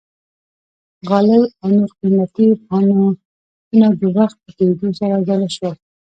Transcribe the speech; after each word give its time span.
غالۍ 1.09 1.37
او 1.61 1.69
نور 1.77 1.91
قیمتي 1.99 2.47
فانوسونه 2.65 3.87
د 3.99 4.01
وخت 4.17 4.37
په 4.43 4.49
تېرېدو 4.57 4.87
سره 4.99 5.23
زاړه 5.27 5.49
شول. 5.55 5.75